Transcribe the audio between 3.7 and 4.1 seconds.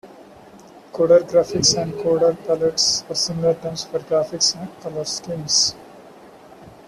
for